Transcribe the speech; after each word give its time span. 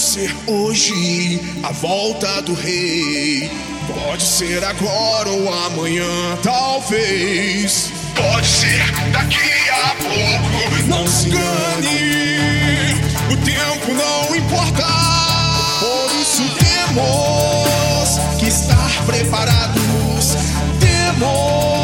ser 0.00 0.34
hoje 0.46 1.40
a 1.62 1.72
volta 1.72 2.42
do 2.42 2.54
rei. 2.54 3.50
Pode 3.86 4.22
ser 4.22 4.64
agora 4.64 5.28
ou 5.28 5.52
amanhã, 5.52 6.36
talvez. 6.42 7.92
Pode 8.14 8.46
ser 8.46 8.92
daqui 9.12 9.70
a 9.70 9.94
pouco. 9.96 10.86
Não 10.86 11.06
se 11.06 11.28
engane, 11.28 12.94
o 13.30 13.36
tempo 13.44 13.92
não 13.92 14.36
importa. 14.36 14.86
Por 15.80 16.20
isso 16.20 16.42
temos 16.58 18.18
que 18.38 18.46
estar 18.46 19.04
preparados. 19.06 20.36
Temos 20.80 21.75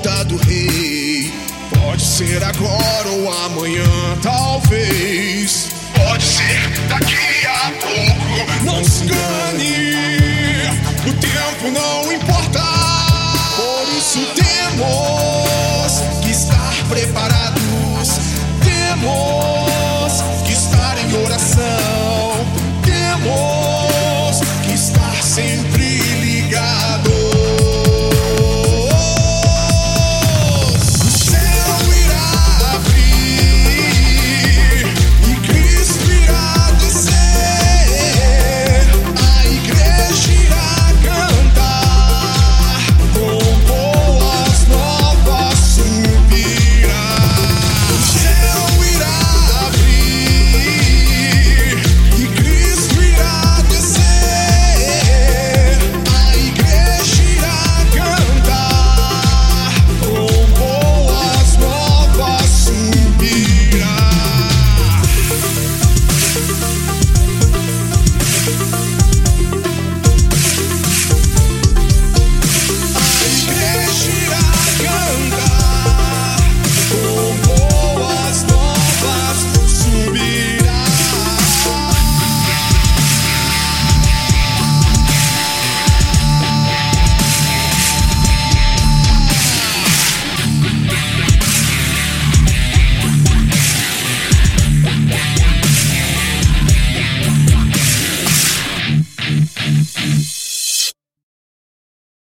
volta 0.00 0.24
do 0.24 0.36
rei. 0.36 1.32
Pode 1.70 2.02
ser 2.02 2.42
agora 2.42 3.08
ou 3.08 3.32
amanhã, 3.44 3.84
talvez. 4.22 5.68
Pode 5.94 6.22
ser 6.22 6.68
daqui 6.88 7.46
a 7.46 7.70
pouco. 7.80 8.64
Não 8.64 8.84
se 8.84 9.04
engane, 9.04 10.70
o 11.06 11.12
tempo 11.12 11.70
não. 11.72 12.09